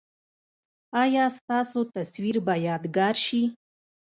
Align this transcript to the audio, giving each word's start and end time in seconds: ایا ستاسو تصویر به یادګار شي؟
ایا 1.03 1.25
ستاسو 1.37 1.79
تصویر 1.93 2.35
به 2.45 2.53
یادګار 2.67 3.15
شي؟ 3.25 3.41